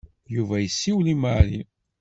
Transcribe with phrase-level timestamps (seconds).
[0.35, 1.59] Yuba yessiwel i Mary.